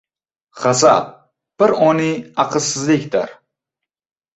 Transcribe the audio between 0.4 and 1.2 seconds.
G‘azab—